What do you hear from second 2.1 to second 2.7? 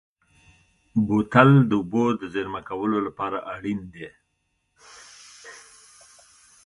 د زېرمه